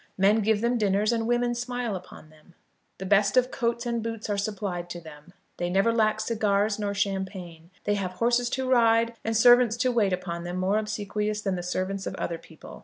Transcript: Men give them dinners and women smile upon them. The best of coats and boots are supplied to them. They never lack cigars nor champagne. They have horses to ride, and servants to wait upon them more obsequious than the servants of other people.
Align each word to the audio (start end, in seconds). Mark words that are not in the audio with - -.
Men 0.17 0.39
give 0.41 0.61
them 0.61 0.79
dinners 0.79 1.13
and 1.13 1.27
women 1.27 1.53
smile 1.53 1.95
upon 1.95 2.31
them. 2.31 2.55
The 2.97 3.05
best 3.05 3.37
of 3.37 3.51
coats 3.51 3.85
and 3.85 4.01
boots 4.01 4.31
are 4.31 4.35
supplied 4.37 4.89
to 4.89 4.99
them. 4.99 5.31
They 5.57 5.69
never 5.69 5.93
lack 5.93 6.19
cigars 6.19 6.79
nor 6.79 6.95
champagne. 6.95 7.69
They 7.83 7.93
have 7.93 8.13
horses 8.13 8.49
to 8.57 8.67
ride, 8.67 9.13
and 9.23 9.37
servants 9.37 9.77
to 9.77 9.91
wait 9.91 10.11
upon 10.11 10.43
them 10.43 10.57
more 10.57 10.79
obsequious 10.79 11.41
than 11.43 11.53
the 11.55 11.61
servants 11.61 12.07
of 12.07 12.15
other 12.15 12.39
people. 12.39 12.79